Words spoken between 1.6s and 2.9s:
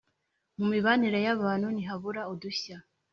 ntihabura udushya